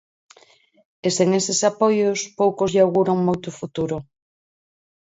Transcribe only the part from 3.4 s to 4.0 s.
futuro.